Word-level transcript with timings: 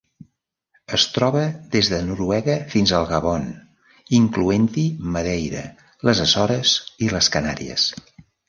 Es 0.97 1.03
troba 1.17 1.43
des 1.75 1.89
de 1.93 1.99
Noruega 2.07 2.55
fins 2.71 2.93
al 3.01 3.05
Gabon, 3.13 3.45
incloent-hi 4.21 4.87
Madeira, 5.19 5.63
les 6.11 6.25
Açores 6.27 6.77
i 7.09 7.13
les 7.17 7.35
Canàries. 7.39 7.91